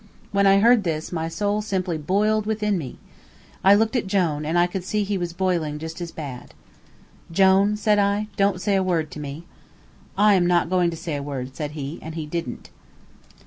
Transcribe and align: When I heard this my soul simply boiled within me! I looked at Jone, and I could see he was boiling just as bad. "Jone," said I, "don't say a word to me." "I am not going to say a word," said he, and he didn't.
When 0.31 0.47
I 0.47 0.57
heard 0.57 0.83
this 0.83 1.11
my 1.11 1.27
soul 1.27 1.61
simply 1.61 1.95
boiled 1.99 2.47
within 2.47 2.75
me! 2.75 2.97
I 3.63 3.75
looked 3.75 3.95
at 3.95 4.07
Jone, 4.07 4.45
and 4.47 4.57
I 4.57 4.65
could 4.65 4.83
see 4.83 5.03
he 5.03 5.15
was 5.15 5.31
boiling 5.31 5.77
just 5.77 6.01
as 6.01 6.11
bad. 6.11 6.55
"Jone," 7.31 7.77
said 7.77 7.99
I, 7.99 8.25
"don't 8.35 8.59
say 8.59 8.75
a 8.75 8.81
word 8.83 9.11
to 9.11 9.19
me." 9.19 9.43
"I 10.17 10.33
am 10.33 10.47
not 10.47 10.71
going 10.71 10.89
to 10.89 10.97
say 10.97 11.15
a 11.17 11.21
word," 11.21 11.55
said 11.55 11.73
he, 11.73 11.99
and 12.01 12.15
he 12.15 12.25
didn't. 12.25 12.71